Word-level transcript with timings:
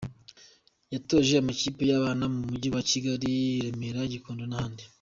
Yatoje 0.93 1.33
amakipe 1.37 1.81
y’abana 1.91 2.23
mu 2.33 2.39
Mujyi 2.47 2.69
wa 2.75 2.81
Kigali 2.89 3.27
i 3.57 3.61
Remera, 3.65 4.11
Gikondo 4.13 4.43
n’ahandi. 4.47 4.83